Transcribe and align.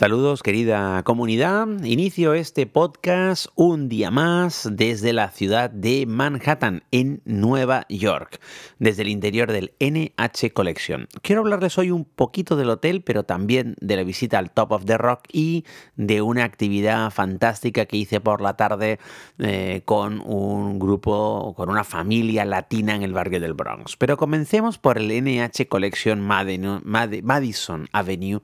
Saludos 0.00 0.42
querida 0.42 1.02
comunidad, 1.02 1.66
inicio 1.84 2.32
este 2.32 2.64
podcast 2.64 3.48
un 3.54 3.90
día 3.90 4.10
más 4.10 4.66
desde 4.72 5.12
la 5.12 5.30
ciudad 5.30 5.68
de 5.68 6.06
Manhattan, 6.06 6.84
en 6.90 7.20
Nueva 7.26 7.84
York, 7.90 8.40
desde 8.78 9.02
el 9.02 9.08
interior 9.08 9.52
del 9.52 9.74
NH 9.78 10.54
Collection. 10.54 11.06
Quiero 11.20 11.42
hablarles 11.42 11.76
hoy 11.76 11.90
un 11.90 12.06
poquito 12.06 12.56
del 12.56 12.70
hotel, 12.70 13.02
pero 13.02 13.24
también 13.24 13.76
de 13.82 13.96
la 13.96 14.02
visita 14.02 14.38
al 14.38 14.50
Top 14.50 14.72
of 14.72 14.86
the 14.86 14.96
Rock 14.96 15.24
y 15.30 15.66
de 15.96 16.22
una 16.22 16.44
actividad 16.44 17.10
fantástica 17.10 17.84
que 17.84 17.98
hice 17.98 18.20
por 18.20 18.40
la 18.40 18.56
tarde 18.56 18.98
eh, 19.38 19.82
con 19.84 20.22
un 20.24 20.78
grupo, 20.78 21.52
con 21.54 21.68
una 21.68 21.84
familia 21.84 22.46
latina 22.46 22.94
en 22.94 23.02
el 23.02 23.12
barrio 23.12 23.38
del 23.38 23.52
Bronx. 23.52 23.98
Pero 23.98 24.16
comencemos 24.16 24.78
por 24.78 24.96
el 24.96 25.08
NH 25.08 25.68
Collection 25.68 26.22
Madison 26.22 27.88
Avenue, 27.92 28.40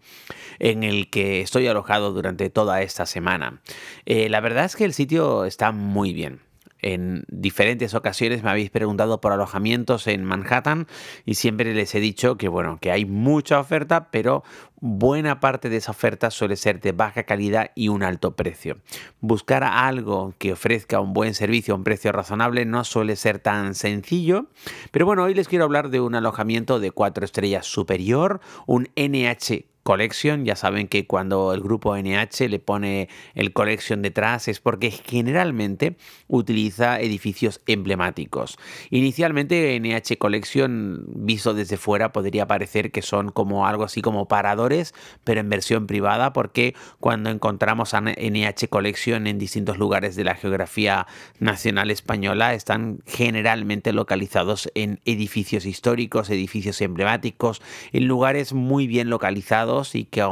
en 0.59 0.83
el 0.83 1.09
que 1.09 1.46
estoy 1.47 1.67
alojado 1.69 2.13
durante 2.13 2.51
toda 2.51 2.83
esta 2.83 3.07
semana. 3.07 3.61
Eh, 4.05 4.29
la 4.29 4.41
verdad 4.41 4.67
es 4.67 4.77
que 4.77 4.85
el 4.85 4.93
sitio 4.93 5.45
está 5.45 5.73
muy 5.73 6.13
bien. 6.13 6.41
En 6.83 7.25
diferentes 7.29 7.95
ocasiones 7.95 8.43
me 8.43 8.51
habéis 8.51 8.71
preguntado 8.71 9.21
por 9.21 9.33
alojamientos 9.33 10.07
en 10.07 10.25
Manhattan 10.25 10.87
y 11.25 11.35
siempre 11.35 11.73
les 11.73 11.95
he 11.95 12.01
dicho 12.01 12.37
que 12.37 12.49
bueno, 12.49 12.79
que 12.81 12.93
hay 12.93 13.07
mucha 13.07 13.59
oferta, 13.59 14.11
pero 14.11 14.45
buena 14.81 15.41
parte 15.41 15.71
de 15.71 15.79
esa 15.79 15.93
oferta 15.93 16.31
suele 16.31 16.57
ser 16.57 16.81
de 16.81 16.93
baja 16.93 17.23
calidad 17.23 17.71
y 17.75 17.89
un 17.89 18.03
alto 18.03 18.37
precio. 18.37 18.79
Buscar 19.21 19.65
algo 19.65 20.35
que 20.39 20.53
ofrezca 20.53 21.01
un 21.01 21.15
buen 21.15 21.35
servicio 21.35 21.73
a 21.73 21.79
un 21.79 21.85
precio 21.85 22.13
razonable 22.13 22.67
no 22.67 22.85
suele 22.85 23.17
ser 23.17 23.39
tan 23.39 23.75
sencillo, 23.75 24.47
pero 24.91 25.07
bueno, 25.07 25.23
hoy 25.23 25.35
les 25.35 25.49
quiero 25.49 25.65
hablar 25.65 25.89
de 25.89 26.01
un 26.01 26.15
alojamiento 26.15 26.79
de 26.79 26.91
cuatro 26.91 27.25
estrellas 27.25 27.67
superior, 27.67 28.41
un 28.67 28.91
NH 28.97 29.76
Collection. 29.87 30.45
Ya 30.45 30.57
saben 30.57 30.89
que 30.89 31.07
cuando 31.07 31.55
el 31.55 31.61
grupo 31.61 31.97
NH 31.97 32.49
le 32.49 32.59
pone 32.59 33.09
el 33.37 33.53
Collection 33.53 34.03
detrás 34.03 34.49
es 34.49 34.59
porque 34.59 34.91
generalmente 34.91 35.97
utiliza 36.27 36.99
edificios 37.01 37.61
emblemáticos. 37.69 38.59
Inicialmente 38.91 39.79
NH 39.79 40.19
Collection, 40.19 41.05
visto 41.15 41.55
desde 41.55 41.77
fuera, 41.77 42.13
podría 42.13 42.49
parecer 42.49 42.91
que 42.91 43.01
son 43.01 43.31
como 43.31 43.69
algo 43.69 43.85
así 43.85 44.03
como 44.03 44.27
paradores, 44.27 44.93
pero 45.23 45.39
en 45.39 45.49
versión 45.49 45.87
privada, 45.87 46.33
porque 46.33 46.75
cuando 46.99 47.31
encontramos 47.31 47.95
a 47.95 48.01
NH 48.01 48.67
Collection 48.69 49.29
en 49.29 49.39
distintos 49.39 49.79
lugares 49.79 50.17
de 50.17 50.25
la 50.25 50.35
geografía 50.35 51.07
nacional 51.39 51.93
española, 51.93 52.55
están 52.55 52.99
generalmente 53.07 53.93
localizados 53.93 54.69
en 54.75 54.99
edificios 55.05 55.65
históricos, 55.65 56.29
edificios 56.29 56.81
emblemáticos, 56.81 57.63
en 57.93 58.09
lugares 58.09 58.53
muy 58.53 58.89
bien 58.89 59.11
localizados 59.11 59.76
y 59.95 60.05
que, 60.05 60.25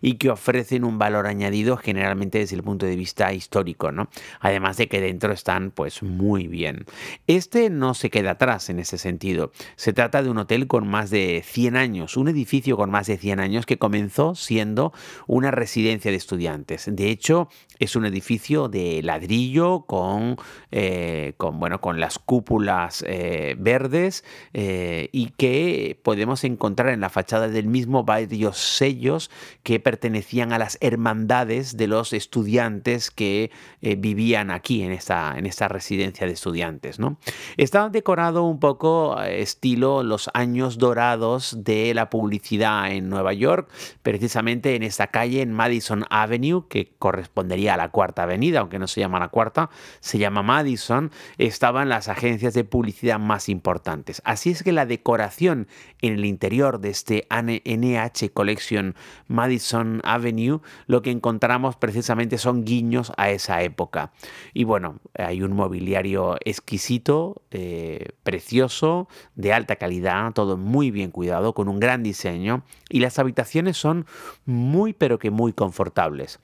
y 0.00 0.14
que 0.14 0.30
ofrecen 0.30 0.84
un 0.84 0.98
valor 0.98 1.26
añadido 1.26 1.76
generalmente 1.76 2.38
desde 2.38 2.56
el 2.56 2.62
punto 2.62 2.86
de 2.86 2.96
vista 2.96 3.32
histórico, 3.32 3.92
¿no? 3.92 4.08
Además 4.40 4.76
de 4.76 4.88
que 4.88 5.00
dentro 5.00 5.32
están 5.32 5.70
pues 5.70 6.02
muy 6.02 6.46
bien. 6.46 6.84
Este 7.26 7.70
no 7.70 7.94
se 7.94 8.10
queda 8.10 8.32
atrás 8.32 8.70
en 8.70 8.78
ese 8.78 8.98
sentido. 8.98 9.52
Se 9.76 9.92
trata 9.92 10.22
de 10.22 10.30
un 10.30 10.38
hotel 10.38 10.66
con 10.66 10.86
más 10.86 11.10
de 11.10 11.42
100 11.44 11.76
años, 11.76 12.16
un 12.16 12.28
edificio 12.28 12.76
con 12.76 12.90
más 12.90 13.06
de 13.06 13.18
100 13.18 13.40
años 13.40 13.66
que 13.66 13.78
comenzó 13.78 14.34
siendo 14.34 14.92
una 15.26 15.50
residencia 15.50 16.10
de 16.10 16.16
estudiantes. 16.16 16.88
De 16.90 17.10
hecho, 17.10 17.48
es 17.78 17.96
un 17.96 18.06
edificio 18.06 18.68
de 18.68 19.02
ladrillo 19.02 19.84
con, 19.86 20.36
eh, 20.70 21.34
bueno, 21.38 21.80
con 21.80 21.98
las 22.00 22.18
cúpulas 22.18 23.04
eh, 23.06 23.56
verdes 23.58 24.24
eh, 24.52 25.08
y 25.12 25.30
que 25.30 25.98
podemos 26.02 26.44
encontrar 26.44 26.90
en 26.90 27.00
la 27.00 27.08
fachada 27.08 27.48
del 27.48 27.66
mismo 27.66 28.04
barrio 28.04 28.52
sellos 28.52 28.62
que 29.62 29.80
pertenecían 29.80 30.52
a 30.52 30.58
las 30.58 30.78
hermandades 30.80 31.76
de 31.76 31.86
los 31.86 32.12
estudiantes 32.12 33.10
que 33.10 33.50
vivían 33.80 34.50
aquí 34.50 34.82
en 34.82 34.92
esta, 34.92 35.34
en 35.36 35.46
esta 35.46 35.68
residencia 35.68 36.26
de 36.26 36.32
estudiantes. 36.32 36.98
¿no? 36.98 37.18
Decorado 37.90 38.44
un 38.44 38.60
poco 38.60 39.20
estilo 39.22 40.02
los 40.02 40.30
años 40.34 40.78
dorados 40.78 41.56
de 41.64 41.94
la 41.94 42.10
publicidad 42.10 42.90
en 42.90 43.08
Nueva 43.08 43.32
York, 43.32 43.68
precisamente 44.02 44.74
en 44.76 44.82
esta 44.82 45.06
calle 45.06 45.42
en 45.42 45.52
Madison 45.52 46.04
Avenue, 46.10 46.66
que 46.68 46.92
correspondería 46.98 47.76
la 47.76 47.90
Cuarta 47.90 48.24
Avenida, 48.24 48.60
aunque 48.60 48.78
no 48.78 48.86
se 48.86 49.00
llama 49.00 49.18
la 49.18 49.28
Cuarta, 49.28 49.70
se 50.00 50.18
llama 50.18 50.42
Madison, 50.42 51.10
estaban 51.38 51.88
las 51.88 52.08
agencias 52.08 52.54
de 52.54 52.64
publicidad 52.64 53.18
más 53.18 53.48
importantes. 53.48 54.20
Así 54.24 54.50
es 54.50 54.62
que 54.62 54.72
la 54.72 54.86
decoración 54.86 55.68
en 56.00 56.14
el 56.14 56.24
interior 56.24 56.80
de 56.80 56.90
este 56.90 57.26
NH 57.30 58.30
Collection 58.32 58.81
Madison 59.28 60.00
Avenue, 60.04 60.60
lo 60.86 61.02
que 61.02 61.10
encontramos 61.10 61.76
precisamente 61.76 62.38
son 62.38 62.64
guiños 62.64 63.12
a 63.16 63.30
esa 63.30 63.62
época. 63.62 64.12
Y 64.52 64.64
bueno, 64.64 65.00
hay 65.14 65.42
un 65.42 65.52
mobiliario 65.52 66.36
exquisito, 66.44 67.42
eh, 67.50 68.10
precioso, 68.22 69.08
de 69.34 69.52
alta 69.52 69.76
calidad, 69.76 70.32
todo 70.32 70.56
muy 70.56 70.90
bien 70.90 71.10
cuidado, 71.10 71.54
con 71.54 71.68
un 71.68 71.80
gran 71.80 72.02
diseño, 72.02 72.62
y 72.88 73.00
las 73.00 73.18
habitaciones 73.18 73.76
son 73.76 74.06
muy 74.44 74.92
pero 74.92 75.18
que 75.18 75.30
muy 75.30 75.52
confortables. 75.52 76.40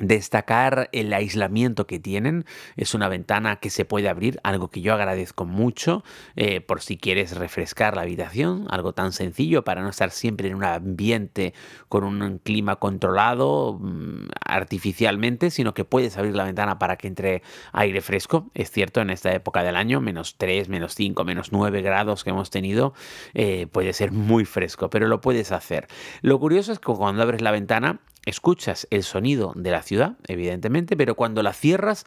Destacar 0.00 0.88
el 0.92 1.12
aislamiento 1.12 1.86
que 1.86 1.98
tienen. 1.98 2.44
Es 2.76 2.94
una 2.94 3.08
ventana 3.08 3.56
que 3.56 3.70
se 3.70 3.84
puede 3.84 4.08
abrir, 4.08 4.40
algo 4.42 4.70
que 4.70 4.80
yo 4.80 4.94
agradezco 4.94 5.44
mucho 5.44 6.02
eh, 6.36 6.60
por 6.60 6.80
si 6.80 6.96
quieres 6.96 7.36
refrescar 7.36 7.96
la 7.96 8.02
habitación, 8.02 8.66
algo 8.70 8.92
tan 8.92 9.12
sencillo 9.12 9.62
para 9.62 9.82
no 9.82 9.90
estar 9.90 10.10
siempre 10.10 10.48
en 10.48 10.56
un 10.56 10.64
ambiente 10.64 11.54
con 11.88 12.04
un 12.04 12.38
clima 12.38 12.76
controlado 12.76 13.78
mm, 13.80 14.28
artificialmente, 14.44 15.50
sino 15.50 15.74
que 15.74 15.84
puedes 15.84 16.16
abrir 16.16 16.34
la 16.34 16.44
ventana 16.44 16.78
para 16.78 16.96
que 16.96 17.06
entre 17.06 17.42
aire 17.72 18.00
fresco. 18.00 18.50
Es 18.54 18.70
cierto, 18.70 19.00
en 19.00 19.10
esta 19.10 19.32
época 19.32 19.62
del 19.62 19.76
año, 19.76 20.00
menos 20.00 20.36
3, 20.38 20.68
menos 20.68 20.94
5, 20.94 21.24
menos 21.24 21.52
9 21.52 21.82
grados 21.82 22.24
que 22.24 22.30
hemos 22.30 22.50
tenido, 22.50 22.94
eh, 23.34 23.66
puede 23.70 23.92
ser 23.92 24.12
muy 24.12 24.44
fresco, 24.44 24.90
pero 24.90 25.08
lo 25.08 25.20
puedes 25.20 25.52
hacer. 25.52 25.86
Lo 26.22 26.38
curioso 26.38 26.72
es 26.72 26.78
que 26.78 26.92
cuando 26.92 27.22
abres 27.22 27.40
la 27.42 27.50
ventana, 27.50 28.00
escuchas 28.26 28.86
el 28.90 29.02
sonido 29.02 29.52
de 29.56 29.70
la 29.70 29.82
ciudad, 29.82 30.16
evidentemente, 30.26 30.96
pero 30.96 31.14
cuando 31.14 31.42
la 31.42 31.52
cierras 31.52 32.06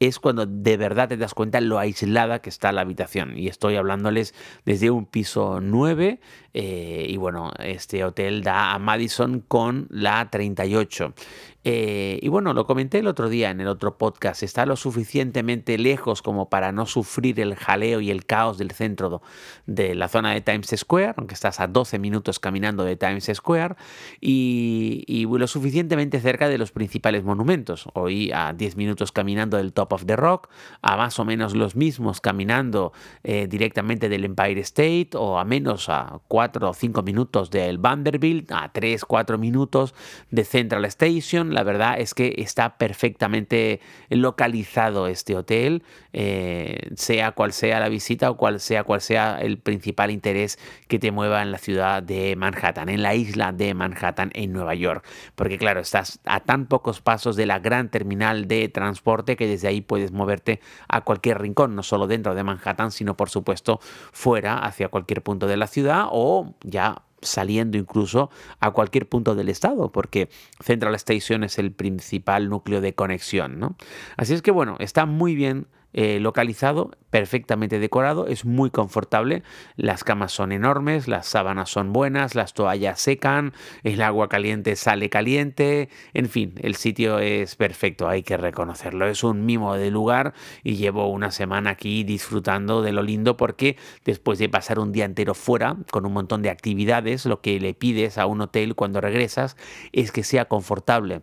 es 0.00 0.18
cuando 0.18 0.46
de 0.46 0.76
verdad 0.76 1.08
te 1.08 1.16
das 1.16 1.34
cuenta 1.34 1.60
lo 1.60 1.78
aislada 1.78 2.40
que 2.40 2.50
está 2.50 2.72
la 2.72 2.82
habitación. 2.82 3.38
Y 3.38 3.48
estoy 3.48 3.76
hablándoles 3.76 4.34
desde 4.64 4.90
un 4.90 5.06
piso 5.06 5.60
9 5.60 6.20
eh, 6.52 7.06
y 7.08 7.16
bueno, 7.16 7.52
este 7.58 8.04
hotel 8.04 8.42
da 8.42 8.74
a 8.74 8.78
Madison 8.78 9.40
con 9.40 9.86
la 9.90 10.28
38. 10.30 11.14
Eh, 11.64 12.18
y 12.20 12.28
bueno, 12.28 12.52
lo 12.52 12.66
comenté 12.66 12.98
el 12.98 13.06
otro 13.06 13.30
día 13.30 13.50
en 13.50 13.58
el 13.60 13.68
otro 13.68 13.96
podcast, 13.96 14.42
está 14.42 14.66
lo 14.66 14.76
suficientemente 14.76 15.78
lejos 15.78 16.20
como 16.20 16.50
para 16.50 16.72
no 16.72 16.84
sufrir 16.84 17.40
el 17.40 17.54
jaleo 17.54 18.02
y 18.02 18.10
el 18.10 18.26
caos 18.26 18.58
del 18.58 18.70
centro 18.72 19.22
de 19.66 19.94
la 19.94 20.08
zona 20.08 20.32
de 20.32 20.42
Times 20.42 20.74
Square, 20.76 21.14
aunque 21.16 21.32
estás 21.32 21.60
a 21.60 21.66
12 21.66 21.98
minutos 21.98 22.38
caminando 22.38 22.84
de 22.84 22.96
Times 22.96 23.30
Square, 23.32 23.76
y, 24.20 25.26
lo 25.34 25.48
suficientemente 25.48 26.20
cerca 26.20 26.48
de 26.48 26.58
los 26.58 26.70
principales 26.70 27.24
monumentos. 27.24 27.88
Hoy 27.94 28.30
a 28.32 28.52
10 28.52 28.76
minutos 28.76 29.10
caminando 29.10 29.56
del 29.56 29.72
Top 29.72 29.92
of 29.94 30.04
the 30.04 30.14
Rock, 30.16 30.48
a 30.80 30.96
más 30.96 31.18
o 31.18 31.24
menos 31.24 31.56
los 31.56 31.74
mismos 31.74 32.20
caminando 32.20 32.92
eh, 33.24 33.48
directamente 33.48 34.08
del 34.08 34.24
Empire 34.24 34.60
State, 34.60 35.10
o 35.14 35.38
a 35.38 35.44
menos 35.44 35.88
a 35.88 36.20
4 36.28 36.70
o 36.70 36.74
5 36.74 37.02
minutos 37.02 37.50
del 37.50 37.78
Vanderbilt, 37.78 38.52
a 38.52 38.70
3, 38.72 39.04
4 39.04 39.38
minutos 39.38 39.94
de 40.30 40.44
Central 40.44 40.84
Station, 40.84 41.53
la 41.54 41.62
verdad 41.62 42.00
es 42.00 42.14
que 42.14 42.34
está 42.38 42.76
perfectamente 42.78 43.80
localizado 44.10 45.06
este 45.06 45.36
hotel, 45.36 45.84
eh, 46.12 46.90
sea 46.96 47.30
cual 47.30 47.52
sea 47.52 47.78
la 47.78 47.88
visita 47.88 48.28
o 48.28 48.36
cual 48.36 48.58
sea 48.58 48.82
cual 48.82 49.00
sea 49.00 49.38
el 49.40 49.58
principal 49.58 50.10
interés 50.10 50.58
que 50.88 50.98
te 50.98 51.12
mueva 51.12 51.42
en 51.42 51.52
la 51.52 51.58
ciudad 51.58 52.02
de 52.02 52.34
Manhattan, 52.34 52.88
en 52.88 53.02
la 53.02 53.14
isla 53.14 53.52
de 53.52 53.72
Manhattan, 53.72 54.32
en 54.34 54.52
Nueva 54.52 54.74
York. 54.74 55.06
Porque 55.36 55.56
claro, 55.56 55.78
estás 55.78 56.18
a 56.24 56.40
tan 56.40 56.66
pocos 56.66 57.00
pasos 57.00 57.36
de 57.36 57.46
la 57.46 57.60
gran 57.60 57.88
terminal 57.88 58.48
de 58.48 58.68
transporte 58.68 59.36
que 59.36 59.46
desde 59.46 59.68
ahí 59.68 59.80
puedes 59.80 60.10
moverte 60.10 60.60
a 60.88 61.02
cualquier 61.02 61.40
rincón, 61.40 61.76
no 61.76 61.84
solo 61.84 62.08
dentro 62.08 62.34
de 62.34 62.42
Manhattan, 62.42 62.90
sino 62.90 63.16
por 63.16 63.30
supuesto 63.30 63.78
fuera, 64.12 64.58
hacia 64.58 64.88
cualquier 64.88 65.22
punto 65.22 65.46
de 65.46 65.56
la 65.56 65.68
ciudad 65.68 66.06
o 66.10 66.52
ya 66.64 67.02
saliendo 67.24 67.78
incluso 67.78 68.30
a 68.60 68.70
cualquier 68.70 69.08
punto 69.08 69.34
del 69.34 69.48
estado, 69.48 69.90
porque 69.90 70.28
Central 70.60 70.94
Station 70.94 71.44
es 71.44 71.58
el 71.58 71.72
principal 71.72 72.48
núcleo 72.48 72.80
de 72.80 72.94
conexión. 72.94 73.58
¿no? 73.58 73.76
Así 74.16 74.34
es 74.34 74.42
que 74.42 74.50
bueno, 74.50 74.76
está 74.78 75.06
muy 75.06 75.34
bien 75.34 75.66
eh, 75.96 76.18
localizado, 76.18 76.90
perfectamente 77.10 77.78
decorado, 77.78 78.26
es 78.26 78.44
muy 78.44 78.70
confortable, 78.70 79.44
las 79.76 80.02
camas 80.02 80.32
son 80.32 80.50
enormes, 80.50 81.06
las 81.06 81.26
sábanas 81.26 81.70
son 81.70 81.92
buenas, 81.92 82.34
las 82.34 82.52
toallas 82.52 83.00
secan, 83.00 83.52
el 83.84 84.02
agua 84.02 84.28
caliente 84.28 84.74
sale 84.74 85.08
caliente, 85.08 85.88
en 86.12 86.28
fin, 86.28 86.54
el 86.60 86.74
sitio 86.74 87.20
es 87.20 87.54
perfecto, 87.54 88.08
hay 88.08 88.24
que 88.24 88.36
reconocerlo, 88.36 89.06
es 89.06 89.22
un 89.22 89.46
mimo 89.46 89.76
de 89.76 89.92
lugar 89.92 90.34
y 90.64 90.74
llevo 90.74 91.08
una 91.08 91.30
semana 91.30 91.70
aquí 91.70 92.02
disfrutando 92.02 92.82
de 92.82 92.90
lo 92.90 93.02
lindo 93.02 93.36
porque 93.36 93.76
después 94.04 94.40
de 94.40 94.48
pasar 94.48 94.80
un 94.80 94.90
día 94.90 95.04
entero 95.04 95.34
fuera 95.34 95.76
con 95.92 96.06
un 96.06 96.12
montón 96.12 96.42
de 96.42 96.50
actividades, 96.50 97.24
lo 97.24 97.40
que 97.40 97.60
le 97.60 97.72
pides 97.72 98.18
a 98.18 98.26
un 98.26 98.40
hotel 98.40 98.74
cuando 98.74 99.00
regresas 99.00 99.56
es 99.92 100.10
que 100.10 100.24
sea 100.24 100.46
confortable 100.46 101.22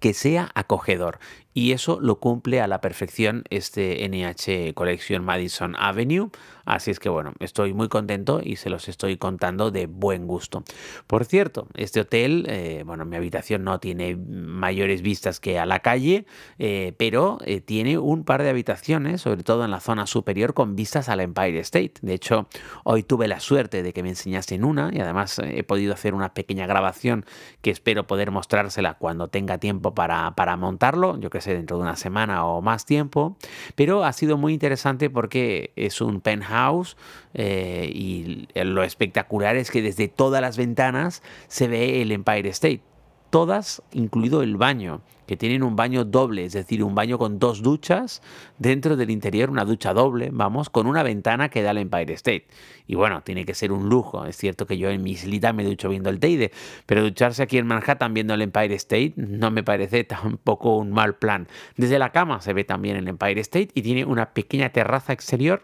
que 0.00 0.14
sea 0.14 0.50
acogedor 0.54 1.18
y 1.58 1.72
eso 1.72 1.98
lo 2.00 2.20
cumple 2.20 2.60
a 2.60 2.68
la 2.68 2.80
perfección 2.80 3.42
este 3.50 4.08
NH 4.08 4.74
Collection 4.74 5.24
Madison 5.24 5.74
Avenue. 5.76 6.30
Así 6.64 6.90
es 6.90 7.00
que 7.00 7.08
bueno, 7.08 7.32
estoy 7.40 7.72
muy 7.72 7.88
contento 7.88 8.40
y 8.44 8.56
se 8.56 8.70
los 8.70 8.88
estoy 8.88 9.16
contando 9.16 9.70
de 9.70 9.86
buen 9.86 10.26
gusto. 10.26 10.62
Por 11.06 11.24
cierto, 11.24 11.66
este 11.74 12.00
hotel, 12.00 12.44
eh, 12.46 12.82
bueno, 12.86 13.06
mi 13.06 13.16
habitación 13.16 13.64
no 13.64 13.80
tiene 13.80 14.16
mayores 14.16 15.00
vistas 15.00 15.40
que 15.40 15.58
a 15.58 15.66
la 15.66 15.80
calle, 15.80 16.26
eh, 16.58 16.92
pero 16.98 17.38
eh, 17.44 17.60
tiene 17.62 17.96
un 17.96 18.22
par 18.22 18.42
de 18.42 18.50
habitaciones, 18.50 19.22
sobre 19.22 19.42
todo 19.42 19.64
en 19.64 19.70
la 19.70 19.80
zona 19.80 20.06
superior, 20.06 20.52
con 20.52 20.76
vistas 20.76 21.08
al 21.08 21.20
Empire 21.20 21.58
State. 21.60 21.94
De 22.02 22.12
hecho, 22.12 22.48
hoy 22.84 23.02
tuve 23.02 23.28
la 23.28 23.40
suerte 23.40 23.82
de 23.82 23.92
que 23.94 24.02
me 24.02 24.10
enseñasen 24.10 24.62
una 24.62 24.90
y 24.92 25.00
además 25.00 25.40
he 25.42 25.64
podido 25.64 25.94
hacer 25.94 26.14
una 26.14 26.34
pequeña 26.34 26.66
grabación 26.66 27.24
que 27.62 27.70
espero 27.70 28.06
poder 28.06 28.30
mostrársela 28.30 28.94
cuando 28.94 29.28
tenga 29.28 29.56
tiempo 29.56 29.94
para, 29.94 30.34
para 30.36 30.56
montarlo. 30.58 31.18
Yo 31.18 31.30
que 31.30 31.40
sé 31.40 31.47
dentro 31.54 31.76
de 31.76 31.82
una 31.82 31.96
semana 31.96 32.44
o 32.46 32.62
más 32.62 32.84
tiempo, 32.84 33.36
pero 33.74 34.04
ha 34.04 34.12
sido 34.12 34.36
muy 34.36 34.52
interesante 34.52 35.10
porque 35.10 35.72
es 35.76 36.00
un 36.00 36.20
penthouse 36.20 36.96
eh, 37.34 37.90
y 37.92 38.48
lo 38.54 38.82
espectacular 38.82 39.56
es 39.56 39.70
que 39.70 39.82
desde 39.82 40.08
todas 40.08 40.40
las 40.40 40.56
ventanas 40.56 41.22
se 41.48 41.68
ve 41.68 42.02
el 42.02 42.12
Empire 42.12 42.48
State 42.50 42.87
todas, 43.30 43.82
incluido 43.92 44.42
el 44.42 44.56
baño, 44.56 45.02
que 45.28 45.36
tienen 45.36 45.62
un 45.62 45.76
baño 45.76 46.06
doble, 46.06 46.46
es 46.46 46.54
decir, 46.54 46.82
un 46.82 46.94
baño 46.94 47.18
con 47.18 47.38
dos 47.38 47.62
duchas 47.62 48.22
dentro 48.58 48.96
del 48.96 49.10
interior, 49.10 49.50
una 49.50 49.66
ducha 49.66 49.92
doble, 49.92 50.30
vamos, 50.32 50.70
con 50.70 50.86
una 50.86 51.02
ventana 51.02 51.50
que 51.50 51.62
da 51.62 51.70
al 51.70 51.78
Empire 51.78 52.14
State. 52.14 52.46
Y 52.86 52.94
bueno, 52.94 53.22
tiene 53.22 53.44
que 53.44 53.52
ser 53.52 53.70
un 53.70 53.90
lujo. 53.90 54.24
Es 54.24 54.36
cierto 54.36 54.66
que 54.66 54.78
yo 54.78 54.88
en 54.88 55.02
mi 55.02 55.10
islita 55.10 55.52
me 55.52 55.64
ducho 55.64 55.90
viendo 55.90 56.08
el 56.08 56.18
Teide, 56.18 56.50
pero 56.86 57.02
ducharse 57.02 57.42
aquí 57.42 57.58
en 57.58 57.66
Manhattan 57.66 58.14
viendo 58.14 58.32
el 58.32 58.40
Empire 58.40 58.74
State 58.74 59.12
no 59.16 59.50
me 59.50 59.62
parece 59.62 60.04
tampoco 60.04 60.78
un 60.78 60.90
mal 60.90 61.16
plan. 61.16 61.46
Desde 61.76 61.98
la 61.98 62.10
cama 62.10 62.40
se 62.40 62.54
ve 62.54 62.64
también 62.64 62.96
el 62.96 63.06
Empire 63.06 63.40
State 63.42 63.68
y 63.74 63.82
tiene 63.82 64.06
una 64.06 64.32
pequeña 64.32 64.70
terraza 64.70 65.12
exterior 65.12 65.62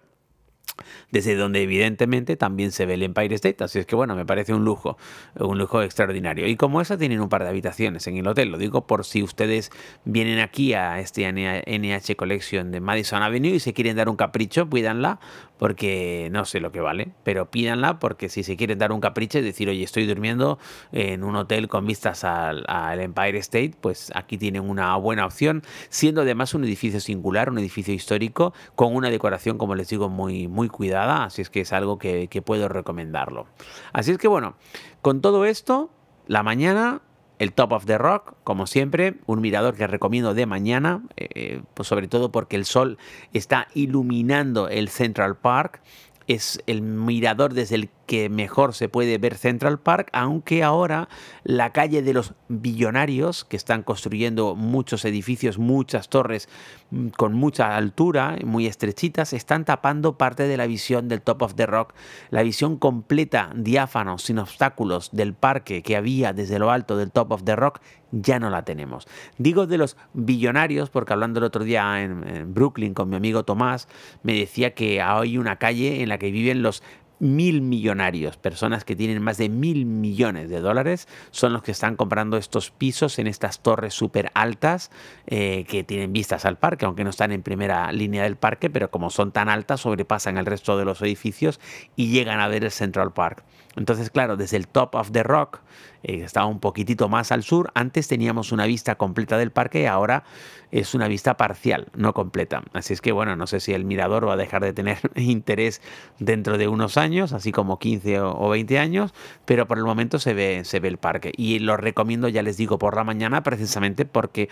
desde 1.11 1.37
donde 1.37 1.63
evidentemente 1.63 2.37
también 2.37 2.73
se 2.73 2.87
ve 2.87 2.95
el 2.95 3.03
Empire 3.03 3.35
State, 3.35 3.63
así 3.63 3.79
es 3.79 3.87
que 3.87 3.95
bueno, 3.97 4.17
me 4.17 4.27
parece 4.27 4.53
un 4.55 4.65
lujo, 4.65 4.97
un 5.39 5.59
lujo 5.59 5.83
extraordinario. 5.83 6.47
Y 6.47 6.57
como 6.57 6.81
esa 6.81 6.99
tienen 6.99 7.21
un 7.21 7.29
par 7.29 7.45
de 7.45 7.49
habitaciones 7.49 8.07
en 8.07 8.17
el 8.17 8.27
hotel, 8.27 8.51
lo 8.51 8.59
digo 8.59 8.87
por 8.87 9.05
si 9.05 9.23
ustedes 9.23 9.71
vienen 10.05 10.41
aquí 10.41 10.75
a 10.75 10.99
este 11.01 11.31
NH 11.31 12.17
Collection 12.17 12.71
de 12.71 12.81
Madison 12.81 13.23
Avenue 13.23 13.55
y 13.55 13.61
se 13.61 13.73
quieren 13.73 13.97
dar 13.97 14.09
un 14.09 14.17
capricho, 14.17 14.69
pídanla, 14.69 15.21
porque 15.59 16.29
no 16.33 16.45
sé 16.45 16.61
lo 16.61 16.73
que 16.73 16.81
vale, 16.81 17.13
pero 17.23 17.51
pídanla 17.51 17.99
porque 17.99 18.29
si 18.29 18.43
se 18.43 18.57
quieren 18.57 18.79
dar 18.79 18.93
un 18.93 19.01
capricho 19.01 19.39
y 19.39 19.43
decir, 19.43 19.69
oye, 19.69 19.85
estoy 19.85 20.07
durmiendo 20.07 20.59
en 20.93 21.25
un 21.25 21.37
hotel 21.37 21.69
con 21.69 21.87
vistas 21.87 22.25
al, 22.25 22.65
Empire 23.01 23.39
State, 23.39 23.73
pues 23.81 24.11
aquí 24.15 24.39
tienen 24.39 24.69
una 24.69 24.97
buena 24.97 25.27
opción, 25.27 25.63
siendo 25.89 26.23
además 26.23 26.55
un 26.55 26.65
edificio 26.65 27.01
singular, 27.01 27.51
un 27.51 27.59
edificio 27.59 27.95
histórico, 27.95 28.53
con 28.75 28.95
una 28.95 29.11
decoración, 29.11 29.59
como 29.59 29.75
les 29.75 29.89
digo, 29.89 30.09
muy, 30.09 30.49
muy 30.49 30.69
cuidada, 30.69 31.25
así 31.25 31.43
es 31.43 31.51
que 31.51 31.61
es 31.61 31.73
algo 31.73 31.99
que, 31.99 32.29
puedo 32.45 32.69
recomendarlo. 32.69 33.47
Así 33.93 34.11
es 34.11 34.19
que 34.19 34.29
bueno, 34.29 34.57
con 35.01 35.21
todo 35.21 35.45
esto, 35.45 35.91
la 36.27 36.43
mañana 36.43 37.01
el 37.39 37.53
Top 37.53 37.73
of 37.73 37.87
the 37.87 37.99
Rock, 37.99 38.35
como 38.45 38.67
siempre, 38.67 39.15
un 39.27 39.41
mirador 39.41 39.75
que 39.75 39.87
recomiendo 39.87 40.35
de 40.35 40.47
mañana, 40.47 41.03
eh, 41.17 41.63
pues 41.75 41.89
sobre 41.89 42.09
todo 42.09 42.31
porque 42.31 42.57
el 42.57 42.65
sol 42.65 42.99
está 43.33 43.69
iluminando 43.75 44.69
el 44.69 44.89
Central 44.89 45.37
Park. 45.37 45.81
Es 46.27 46.63
el 46.67 46.81
mirador 46.81 47.53
desde 47.53 47.75
el 47.75 47.91
que 48.07 48.29
mejor 48.29 48.75
se 48.75 48.89
puede 48.89 49.19
ver 49.19 49.37
Central 49.37 49.79
Park, 49.79 50.09
aunque 50.13 50.63
ahora 50.63 51.09
la 51.43 51.73
calle 51.73 52.03
de 52.03 52.15
los 52.15 52.35
billonarios, 52.49 53.45
que 53.45 53.57
están 53.57 53.83
construyendo 53.83 54.55
muchos 54.55 55.05
edificios, 55.05 55.59
muchas 55.59 56.09
torres 56.09 56.49
mm, 56.91 57.09
con 57.09 57.35
mucha 57.35 57.77
altura, 57.77 58.37
muy 58.45 58.67
estrechitas, 58.67 59.33
están 59.33 59.65
tapando 59.65 60.19
parte 60.19 60.45
de 60.45 60.57
la 60.57 60.67
visión 60.67 61.09
del 61.09 61.23
Top 61.23 61.43
of 61.43 61.55
the 61.55 61.67
Rock, 61.67 61.95
la 62.31 62.43
visión 62.43 62.77
completa, 62.77 63.51
diáfano, 63.55 64.19
sin 64.19 64.39
obstáculos 64.39 65.11
del 65.13 65.35
parque 65.35 65.83
que 65.83 65.97
había 65.97 66.33
desde 66.33 66.59
lo 66.59 66.71
alto 66.71 66.97
del 66.97 67.11
Top 67.11 67.33
of 67.33 67.45
the 67.45 67.57
Rock, 67.57 67.81
ya 68.13 68.39
no 68.39 68.49
la 68.51 68.65
tenemos. 68.65 69.09
Digo 69.39 69.67
de 69.67 69.79
los 69.79 69.97
billonarios, 70.13 70.91
porque 70.91 71.13
hablando 71.13 71.41
el 71.41 71.45
otro 71.45 71.65
día 71.65 72.03
en, 72.03 72.27
en 72.29 72.55
Brooklyn 72.55 72.95
con 72.95 73.09
mi 73.09 73.17
amigo 73.17 73.45
Tomás, 73.45 73.89
me 74.23 74.35
decía 74.35 74.75
que 74.75 75.03
hay 75.03 75.37
una 75.37 75.57
calle 75.57 76.03
en 76.03 76.09
la 76.09 76.19
que 76.19 76.31
viven 76.31 76.63
los 76.63 76.83
mil 77.19 77.63
millonarios, 77.63 78.37
personas 78.37 78.85
que 78.85 78.97
tienen 78.97 79.23
más 79.23 79.39
de 79.39 79.49
mil 79.49 79.87
millones 79.87 80.49
de 80.49 80.61
dólares, 80.61 81.09
son 81.31 81.53
los 81.53 81.63
que 81.63 81.73
están 81.73 81.97
comprando 81.97 82.37
estos 82.37 82.71
pisos 82.71 83.19
en 83.19 83.27
estas 83.27 83.61
torres 83.61 83.95
súper 83.95 84.31
altas 84.35 84.91
eh, 85.27 85.65
que 85.69 85.85
tienen 85.85 86.13
vistas 86.13 86.45
al 86.45 86.59
parque, 86.59 86.85
aunque 86.85 87.05
no 87.05 87.11
están 87.11 87.33
en 87.33 87.43
primera 87.43 87.91
línea 87.93 88.25
del 88.25 88.37
parque, 88.37 88.71
pero 88.71 88.91
como 88.91 89.11
son 89.11 89.33
tan 89.33 89.49
altas, 89.49 89.81
sobrepasan 89.81 90.39
el 90.39 90.47
resto 90.47 90.77
de 90.77 90.85
los 90.85 91.01
edificios 91.03 91.61
y 91.97 92.11
llegan 92.11 92.41
a 92.41 92.49
ver 92.49 92.65
el 92.65 92.71
Central 92.71 93.13
Park. 93.13 93.45
Entonces, 93.77 94.11
claro, 94.11 94.37
desde 94.37 94.57
el 94.57 94.69
top 94.69 94.95
of 94.95 95.11
the 95.11 95.23
rock, 95.23 95.61
eh, 96.05 96.23
estaba 96.23 96.47
un 96.47 96.61
poquitito 96.61 97.09
más 97.09 97.33
al 97.33 97.43
sur, 97.43 97.73
antes 97.75 98.07
teníamos 98.07 98.53
una 98.53 98.67
vista 98.67 98.95
completa 98.95 99.37
del 99.37 99.51
parque 99.51 99.83
y 99.83 99.87
ahora 99.87 100.25
es 100.71 100.95
una 100.95 101.09
vista 101.09 101.37
parcial, 101.37 101.89
no 101.95 102.13
completa. 102.15 102.63
Así 102.73 102.93
es 102.93 103.01
que, 103.01 103.13
bueno, 103.13 103.37
no 103.37 103.47
sé 103.47 103.61
si 103.61 103.73
el 103.73 103.85
mirador 103.85 104.29
va 104.29 104.35
a 104.35 104.37
dejar 104.37 104.63
de 104.63 104.73
tener 104.73 104.99
interés 105.17 105.81
dentro 106.19 106.59
de 106.59 106.69
unos 106.69 106.97
años, 106.97 107.04
así 107.33 107.53
como 107.53 107.79
15 107.79 108.21
o 108.21 108.49
20 108.49 108.79
años, 108.79 109.15
pero 109.45 109.67
por 109.67 109.79
el 109.79 109.85
momento 109.85 110.19
se 110.19 110.35
ve, 110.35 110.65
se 110.65 110.81
ve 110.81 110.89
el 110.89 110.99
parque. 110.99 111.33
Y 111.37 111.59
lo 111.59 111.77
recomiendo, 111.77 112.29
ya 112.29 112.43
les 112.43 112.57
digo, 112.57 112.79
por 112.79 112.97
la 112.97 113.05
mañana, 113.05 113.43
precisamente 113.43 114.05
porque 114.05 114.49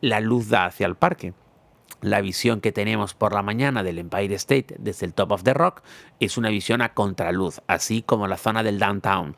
la 0.00 0.20
luz 0.20 0.48
da 0.48 0.66
hacia 0.66 0.86
el 0.86 0.94
parque 0.94 1.34
la 2.02 2.20
visión 2.20 2.60
que 2.60 2.72
tenemos 2.72 3.14
por 3.14 3.32
la 3.32 3.42
mañana 3.42 3.82
del 3.82 3.98
Empire 3.98 4.34
State 4.34 4.76
desde 4.78 5.06
el 5.06 5.14
Top 5.14 5.32
of 5.32 5.42
the 5.42 5.54
Rock 5.54 5.82
es 6.20 6.36
una 6.36 6.50
visión 6.50 6.82
a 6.82 6.94
contraluz, 6.94 7.60
así 7.66 8.02
como 8.02 8.28
la 8.28 8.36
zona 8.36 8.62
del 8.62 8.78
downtown. 8.78 9.34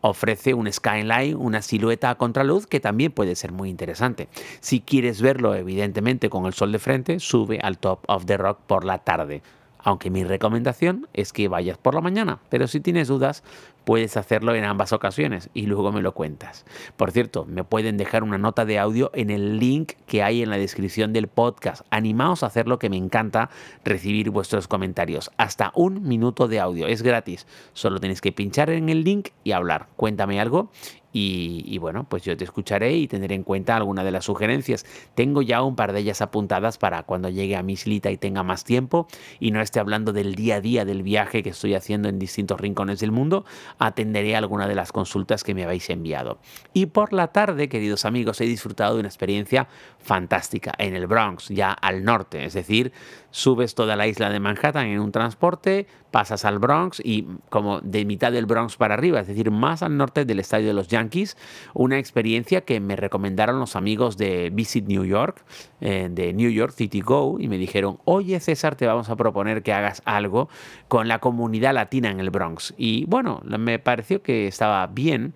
Ofrece 0.00 0.54
un 0.54 0.72
skyline, 0.72 1.36
una 1.36 1.60
silueta 1.60 2.10
a 2.10 2.14
contraluz 2.14 2.66
que 2.66 2.78
también 2.78 3.10
puede 3.10 3.34
ser 3.34 3.50
muy 3.50 3.68
interesante. 3.68 4.28
Si 4.60 4.80
quieres 4.80 5.20
verlo, 5.20 5.56
evidentemente, 5.56 6.30
con 6.30 6.46
el 6.46 6.54
sol 6.54 6.70
de 6.70 6.78
frente, 6.78 7.18
sube 7.18 7.58
al 7.60 7.78
Top 7.78 8.04
of 8.06 8.24
the 8.26 8.36
Rock 8.36 8.60
por 8.66 8.84
la 8.84 8.98
tarde. 8.98 9.42
Aunque 9.78 10.10
mi 10.10 10.24
recomendación 10.24 11.08
es 11.12 11.32
que 11.32 11.48
vayas 11.48 11.78
por 11.78 11.94
la 11.94 12.00
mañana, 12.00 12.38
pero 12.48 12.66
si 12.66 12.80
tienes 12.80 13.08
dudas, 13.08 13.42
puedes 13.88 14.18
hacerlo 14.18 14.54
en 14.54 14.64
ambas 14.64 14.92
ocasiones 14.92 15.48
y 15.54 15.62
luego 15.62 15.92
me 15.92 16.02
lo 16.02 16.12
cuentas. 16.12 16.66
Por 16.98 17.10
cierto, 17.10 17.46
me 17.46 17.64
pueden 17.64 17.96
dejar 17.96 18.22
una 18.22 18.36
nota 18.36 18.66
de 18.66 18.78
audio 18.78 19.10
en 19.14 19.30
el 19.30 19.58
link 19.58 19.92
que 20.06 20.22
hay 20.22 20.42
en 20.42 20.50
la 20.50 20.58
descripción 20.58 21.14
del 21.14 21.26
podcast. 21.26 21.86
Animaos 21.88 22.42
a 22.42 22.48
hacerlo 22.48 22.78
que 22.78 22.90
me 22.90 22.98
encanta 22.98 23.48
recibir 23.86 24.28
vuestros 24.28 24.68
comentarios. 24.68 25.30
Hasta 25.38 25.72
un 25.74 26.06
minuto 26.06 26.48
de 26.48 26.60
audio, 26.60 26.86
es 26.86 27.00
gratis. 27.00 27.46
Solo 27.72 27.98
tenéis 27.98 28.20
que 28.20 28.30
pinchar 28.30 28.68
en 28.68 28.90
el 28.90 29.04
link 29.04 29.30
y 29.42 29.52
hablar. 29.52 29.86
Cuéntame 29.96 30.38
algo 30.38 30.70
y, 31.10 31.78
bueno, 31.78 32.06
pues 32.08 32.22
yo 32.22 32.36
te 32.36 32.44
escucharé 32.44 32.96
y 32.96 33.08
tendré 33.08 33.34
en 33.34 33.42
cuenta 33.42 33.76
alguna 33.76 34.04
de 34.04 34.10
las 34.10 34.26
sugerencias. 34.26 34.84
Tengo 35.14 35.42
ya 35.42 35.62
un 35.62 35.74
par 35.74 35.92
de 35.92 36.00
ellas 36.00 36.20
apuntadas 36.20 36.78
para 36.78 37.02
cuando 37.04 37.28
llegue 37.30 37.56
a 37.56 37.62
mi 37.62 37.72
islita 37.72 38.10
y 38.10 38.18
tenga 38.18 38.42
más 38.42 38.64
tiempo 38.64 39.08
y 39.40 39.50
no 39.50 39.60
esté 39.60 39.80
hablando 39.80 40.12
del 40.12 40.34
día 40.34 40.56
a 40.56 40.60
día 40.60 40.84
del 40.84 41.02
viaje 41.02 41.42
que 41.42 41.50
estoy 41.50 41.74
haciendo 41.74 42.08
en 42.08 42.18
distintos 42.18 42.60
rincones 42.60 43.00
del 43.00 43.10
mundo, 43.10 43.44
atenderé 43.78 44.36
alguna 44.36 44.66
de 44.66 44.74
las 44.74 44.92
consultas 44.92 45.44
que 45.44 45.54
me 45.54 45.64
habéis 45.64 45.88
enviado. 45.90 46.38
Y 46.72 46.86
por 46.86 47.12
la 47.12 47.28
tarde, 47.28 47.68
queridos 47.68 48.04
amigos, 48.04 48.40
he 48.40 48.44
disfrutado 48.44 48.94
de 48.94 49.00
una 49.00 49.08
experiencia 49.08 49.68
fantástica 49.98 50.72
en 50.78 50.94
el 50.94 51.06
Bronx, 51.06 51.48
ya 51.48 51.72
al 51.72 52.04
norte, 52.04 52.44
es 52.44 52.54
decir, 52.54 52.92
subes 53.30 53.74
toda 53.74 53.96
la 53.96 54.06
isla 54.06 54.30
de 54.30 54.40
Manhattan 54.40 54.86
en 54.86 55.00
un 55.00 55.12
transporte, 55.12 55.86
pasas 56.10 56.44
al 56.44 56.58
Bronx 56.58 57.00
y 57.04 57.26
como 57.50 57.80
de 57.80 58.04
mitad 58.04 58.32
del 58.32 58.46
Bronx 58.46 58.76
para 58.76 58.94
arriba, 58.94 59.20
es 59.20 59.26
decir, 59.26 59.50
más 59.50 59.82
al 59.82 59.96
norte 59.96 60.24
del 60.24 60.40
estadio 60.40 60.68
de 60.68 60.72
los 60.72 60.88
Yankees, 60.88 61.36
una 61.74 61.98
experiencia 61.98 62.62
que 62.62 62.80
me 62.80 62.96
recomendaron 62.96 63.58
los 63.60 63.76
amigos 63.76 64.16
de 64.16 64.50
Visit 64.52 64.86
New 64.86 65.04
York, 65.04 65.44
eh, 65.80 66.08
de 66.10 66.32
New 66.32 66.50
York 66.50 66.72
City 66.72 67.00
Go, 67.00 67.36
y 67.38 67.48
me 67.48 67.58
dijeron, 67.58 67.98
oye 68.04 68.40
César, 68.40 68.76
te 68.76 68.86
vamos 68.86 69.10
a 69.10 69.16
proponer 69.16 69.62
que 69.62 69.72
hagas 69.72 70.02
algo 70.04 70.48
con 70.88 71.08
la 71.08 71.18
comunidad 71.18 71.74
latina 71.74 72.10
en 72.10 72.20
el 72.20 72.30
Bronx. 72.30 72.74
Y 72.78 73.04
bueno, 73.06 73.42
me 73.44 73.67
pareció 73.78 74.22
que 74.22 74.46
estaba 74.46 74.86
bien 74.86 75.34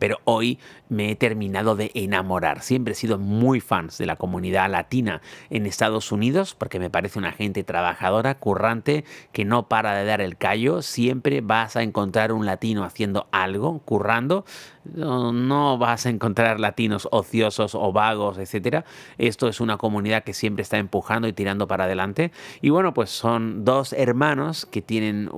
pero 0.00 0.18
hoy 0.24 0.58
me 0.88 1.10
he 1.10 1.14
terminado 1.14 1.76
de 1.76 1.92
enamorar. 1.94 2.62
Siempre 2.62 2.92
he 2.92 2.96
sido 2.96 3.18
muy 3.18 3.60
fans 3.60 3.98
de 3.98 4.06
la 4.06 4.16
comunidad 4.16 4.68
latina 4.70 5.20
en 5.50 5.66
Estados 5.66 6.10
Unidos 6.10 6.56
porque 6.58 6.80
me 6.80 6.90
parece 6.90 7.18
una 7.18 7.32
gente 7.32 7.62
trabajadora, 7.62 8.38
currante, 8.38 9.04
que 9.30 9.44
no 9.44 9.68
para 9.68 9.94
de 9.94 10.06
dar 10.06 10.22
el 10.22 10.38
callo. 10.38 10.80
Siempre 10.82 11.42
vas 11.42 11.76
a 11.76 11.82
encontrar 11.82 12.32
un 12.32 12.46
latino 12.46 12.82
haciendo 12.82 13.28
algo, 13.30 13.80
currando. 13.80 14.46
No, 14.84 15.76
vas 15.76 16.06
a 16.06 16.10
encontrar 16.10 16.58
latinos 16.58 17.06
ociosos 17.12 17.74
o 17.74 17.92
vagos, 17.92 18.38
etc. 18.38 18.84
Esto 19.18 19.48
es 19.48 19.60
una 19.60 19.76
comunidad 19.76 20.24
que 20.24 20.32
siempre 20.32 20.62
está 20.62 20.78
empujando 20.78 21.28
y 21.28 21.32
tirando 21.32 21.68
para 21.68 21.84
adelante. 21.84 22.32
Y 22.62 22.70
bueno, 22.70 22.94
pues 22.94 23.10
son 23.10 23.64
dos 23.64 23.92
hermanos 23.92 24.66
que 24.66 24.80
tienen 24.80 25.28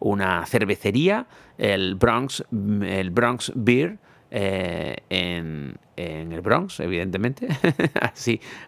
una 0.00 0.46
cervecería, 0.46 1.26
el 1.56 1.94
Bronx, 1.94 2.44
el 2.52 3.10
Bronx 3.10 3.52
Beer, 3.54 3.98
eh, 4.36 4.96
en, 5.10 5.78
el 5.96 6.40
Bronx, 6.40 6.80
evidentemente, 6.80 7.46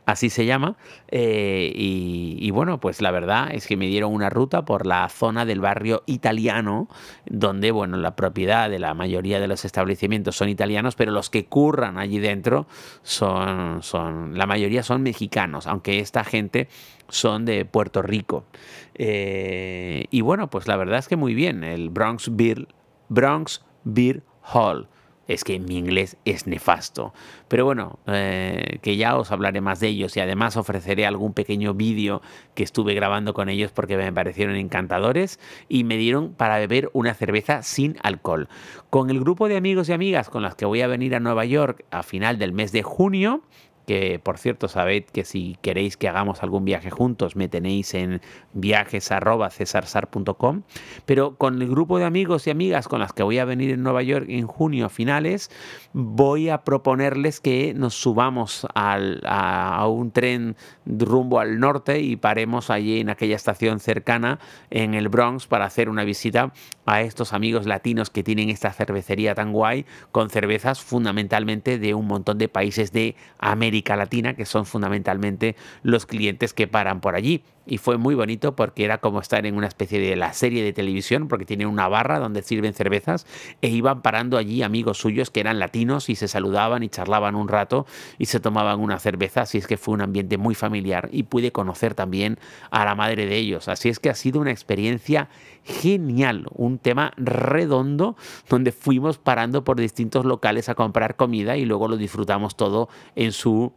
así, 0.04 0.30
se 0.30 0.46
llama. 0.46 0.76
Eh, 1.08 1.72
y, 1.74 2.48
bueno, 2.52 2.78
pues 2.78 3.02
la 3.02 3.10
verdad 3.10 3.48
es 3.50 3.66
que 3.66 3.76
me 3.76 3.88
dieron 3.88 4.14
una 4.14 4.30
ruta 4.30 4.64
por 4.64 4.86
la 4.86 5.08
zona 5.08 5.44
del 5.44 5.58
barrio 5.58 6.04
italiano, 6.06 6.88
donde, 7.24 7.72
bueno, 7.72 7.96
la 7.96 8.14
propiedad 8.14 8.70
de 8.70 8.78
la 8.78 8.94
mayoría 8.94 9.40
de 9.40 9.48
los 9.48 9.64
establecimientos 9.64 10.36
son 10.36 10.48
italianos, 10.48 10.94
pero 10.94 11.10
los 11.10 11.28
que 11.28 11.46
curran 11.46 11.98
allí 11.98 12.20
dentro 12.20 12.68
son, 13.02 13.82
son 13.82 14.38
la 14.38 14.46
mayoría 14.46 14.84
son 14.84 15.02
mexicanos, 15.02 15.66
aunque 15.66 15.98
esta 15.98 16.22
gente 16.22 16.68
son 17.08 17.44
de 17.44 17.64
Puerto 17.64 18.02
Rico. 18.02 18.44
Eh, 18.94 20.04
y 20.12 20.20
bueno, 20.20 20.48
pues 20.48 20.68
la 20.68 20.76
verdad 20.76 21.00
es 21.00 21.08
que 21.08 21.16
muy 21.16 21.34
bien, 21.34 21.64
el 21.64 21.90
Bronx 21.90 22.36
Beer, 22.36 22.68
Bronx 23.08 23.64
Beer 23.82 24.22
Hall 24.52 24.88
es 25.28 25.44
que 25.44 25.58
mi 25.58 25.76
inglés 25.76 26.16
es 26.24 26.46
nefasto. 26.46 27.12
Pero 27.48 27.64
bueno, 27.64 27.98
eh, 28.06 28.78
que 28.82 28.96
ya 28.96 29.16
os 29.16 29.32
hablaré 29.32 29.60
más 29.60 29.80
de 29.80 29.88
ellos 29.88 30.16
y 30.16 30.20
además 30.20 30.56
ofreceré 30.56 31.06
algún 31.06 31.32
pequeño 31.32 31.74
vídeo 31.74 32.22
que 32.54 32.62
estuve 32.62 32.94
grabando 32.94 33.34
con 33.34 33.48
ellos 33.48 33.72
porque 33.72 33.96
me 33.96 34.12
parecieron 34.12 34.56
encantadores 34.56 35.40
y 35.68 35.84
me 35.84 35.96
dieron 35.96 36.32
para 36.32 36.58
beber 36.58 36.90
una 36.92 37.14
cerveza 37.14 37.62
sin 37.62 37.96
alcohol. 38.02 38.48
Con 38.90 39.10
el 39.10 39.20
grupo 39.20 39.48
de 39.48 39.56
amigos 39.56 39.88
y 39.88 39.92
amigas 39.92 40.30
con 40.30 40.42
las 40.42 40.54
que 40.54 40.66
voy 40.66 40.80
a 40.80 40.86
venir 40.86 41.14
a 41.14 41.20
Nueva 41.20 41.44
York 41.44 41.84
a 41.90 42.02
final 42.02 42.38
del 42.38 42.52
mes 42.52 42.72
de 42.72 42.82
junio, 42.82 43.42
que 43.86 44.20
por 44.22 44.38
cierto 44.38 44.68
sabed 44.68 45.04
que 45.04 45.24
si 45.24 45.56
queréis 45.62 45.96
que 45.96 46.08
hagamos 46.08 46.42
algún 46.42 46.64
viaje 46.64 46.90
juntos 46.90 47.36
me 47.36 47.48
tenéis 47.48 47.94
en 47.94 48.20
viajes.cesarsar.com, 48.52 50.62
pero 51.04 51.36
con 51.36 51.62
el 51.62 51.68
grupo 51.68 51.98
de 51.98 52.04
amigos 52.04 52.46
y 52.46 52.50
amigas 52.50 52.88
con 52.88 53.00
las 53.00 53.12
que 53.12 53.22
voy 53.22 53.38
a 53.38 53.44
venir 53.44 53.70
en 53.70 53.82
Nueva 53.82 54.02
York 54.02 54.26
en 54.28 54.46
junio 54.46 54.88
finales, 54.88 55.50
voy 55.92 56.48
a 56.48 56.64
proponerles 56.64 57.40
que 57.40 57.74
nos 57.74 57.94
subamos 57.94 58.66
a, 58.74 59.86
un 59.86 60.10
tren 60.10 60.56
rumbo 60.84 61.38
al 61.38 61.60
norte 61.60 62.00
y 62.00 62.16
paremos 62.16 62.70
allí 62.70 63.00
en 63.00 63.10
aquella 63.10 63.36
estación 63.36 63.80
cercana 63.80 64.38
en 64.70 64.94
el 64.94 65.08
Bronx 65.08 65.46
para 65.46 65.64
hacer 65.64 65.88
una 65.88 66.04
visita 66.04 66.52
a 66.86 67.02
estos 67.02 67.32
amigos 67.32 67.66
latinos 67.66 68.10
que 68.10 68.22
tienen 68.22 68.50
esta 68.50 68.72
cervecería 68.72 69.34
tan 69.34 69.52
guay 69.52 69.86
con 70.12 70.30
cervezas 70.30 70.80
fundamentalmente 70.80 71.78
de 71.78 71.94
un 71.94 72.06
montón 72.06 72.38
de 72.38 72.48
países 72.48 72.92
de 72.92 73.16
Latina, 73.96 74.34
que 74.34 74.46
son 74.46 74.66
fundamentalmente 74.66 75.56
los 75.82 76.06
clientes 76.06 76.52
que 76.52 76.66
paran 76.66 77.00
por 77.00 77.14
allí. 77.14 77.42
Y 77.66 77.78
fue 77.78 77.98
muy 77.98 78.14
bonito 78.14 78.54
porque 78.54 78.84
era 78.84 78.98
como 78.98 79.20
estar 79.20 79.44
en 79.44 79.56
una 79.56 79.66
especie 79.66 79.98
de 80.00 80.14
la 80.16 80.32
serie 80.32 80.62
de 80.62 80.72
televisión, 80.72 81.28
porque 81.28 81.44
tienen 81.44 81.66
una 81.66 81.88
barra 81.88 82.18
donde 82.18 82.42
sirven 82.42 82.74
cervezas 82.74 83.26
e 83.60 83.68
iban 83.68 84.02
parando 84.02 84.38
allí 84.38 84.62
amigos 84.62 84.98
suyos 84.98 85.30
que 85.30 85.40
eran 85.40 85.58
latinos 85.58 86.08
y 86.08 86.14
se 86.14 86.28
saludaban 86.28 86.82
y 86.82 86.88
charlaban 86.88 87.34
un 87.34 87.48
rato 87.48 87.86
y 88.18 88.26
se 88.26 88.40
tomaban 88.40 88.80
una 88.80 88.98
cerveza. 88.98 89.42
Así 89.42 89.58
es 89.58 89.66
que 89.66 89.76
fue 89.76 89.94
un 89.94 90.02
ambiente 90.02 90.38
muy 90.38 90.54
familiar 90.54 91.08
y 91.12 91.24
pude 91.24 91.52
conocer 91.52 91.94
también 91.94 92.38
a 92.70 92.84
la 92.84 92.94
madre 92.94 93.26
de 93.26 93.36
ellos. 93.36 93.68
Así 93.68 93.88
es 93.88 93.98
que 93.98 94.10
ha 94.10 94.14
sido 94.14 94.40
una 94.40 94.52
experiencia 94.52 95.28
genial, 95.64 96.46
un 96.54 96.78
tema 96.78 97.12
redondo 97.16 98.16
donde 98.48 98.70
fuimos 98.72 99.18
parando 99.18 99.64
por 99.64 99.80
distintos 99.80 100.24
locales 100.24 100.68
a 100.68 100.74
comprar 100.74 101.16
comida 101.16 101.56
y 101.56 101.64
luego 101.64 101.88
lo 101.88 101.96
disfrutamos 101.96 102.56
todo 102.56 102.88
en 103.16 103.32
su 103.32 103.72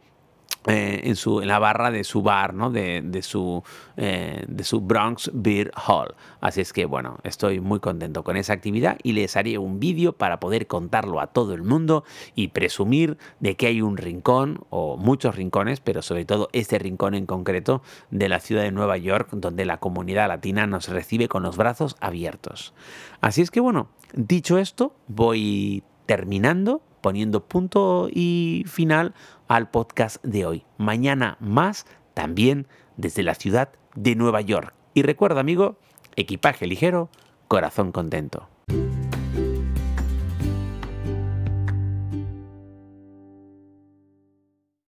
eh, 0.66 1.00
en, 1.04 1.16
su, 1.16 1.40
en 1.40 1.48
la 1.48 1.58
barra 1.58 1.90
de 1.90 2.04
su 2.04 2.22
bar, 2.22 2.52
¿no? 2.52 2.70
de, 2.70 3.00
de, 3.02 3.22
su, 3.22 3.62
eh, 3.96 4.44
de 4.46 4.62
su 4.62 4.82
Bronx 4.82 5.30
Beer 5.32 5.70
Hall. 5.86 6.14
Así 6.42 6.60
es 6.60 6.74
que, 6.74 6.84
bueno, 6.84 7.18
estoy 7.22 7.60
muy 7.60 7.80
contento 7.80 8.24
con 8.24 8.36
esa 8.36 8.52
actividad 8.52 8.98
y 9.02 9.12
les 9.12 9.36
haré 9.36 9.56
un 9.56 9.80
vídeo 9.80 10.12
para 10.12 10.38
poder 10.38 10.66
contarlo 10.66 11.20
a 11.20 11.28
todo 11.28 11.54
el 11.54 11.62
mundo 11.62 12.04
y 12.34 12.48
presumir 12.48 13.16
de 13.40 13.56
que 13.56 13.68
hay 13.68 13.80
un 13.80 13.96
rincón, 13.96 14.60
o 14.68 14.98
muchos 14.98 15.34
rincones, 15.34 15.80
pero 15.80 16.02
sobre 16.02 16.26
todo 16.26 16.50
este 16.52 16.78
rincón 16.78 17.14
en 17.14 17.24
concreto 17.24 17.82
de 18.10 18.28
la 18.28 18.40
ciudad 18.40 18.62
de 18.62 18.70
Nueva 18.70 18.98
York, 18.98 19.30
donde 19.32 19.64
la 19.64 19.78
comunidad 19.78 20.28
latina 20.28 20.66
nos 20.66 20.88
recibe 20.88 21.28
con 21.28 21.42
los 21.42 21.56
brazos 21.56 21.96
abiertos. 22.00 22.74
Así 23.22 23.40
es 23.40 23.50
que, 23.50 23.60
bueno, 23.60 23.88
dicho 24.12 24.58
esto, 24.58 24.94
voy 25.08 25.82
terminando 26.04 26.82
poniendo 27.00 27.44
punto 27.44 28.08
y 28.12 28.64
final 28.66 29.14
al 29.50 29.68
podcast 29.68 30.24
de 30.24 30.46
hoy. 30.46 30.64
Mañana 30.78 31.36
más, 31.40 31.84
también 32.14 32.68
desde 32.96 33.24
la 33.24 33.34
ciudad 33.34 33.70
de 33.96 34.14
Nueva 34.14 34.40
York. 34.42 34.72
Y 34.94 35.02
recuerda, 35.02 35.40
amigo, 35.40 35.76
equipaje 36.14 36.68
ligero, 36.68 37.10
corazón 37.48 37.90
contento. 37.90 38.48